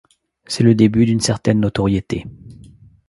C'est 0.47 0.63
le 0.63 0.73
début 0.73 1.05
d'une 1.05 1.19
certaine 1.19 1.59
notoriété. 1.59 2.25